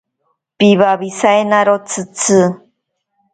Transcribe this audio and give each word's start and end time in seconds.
Piwawisainaro 0.57 1.75
tsitsi. 1.87 2.39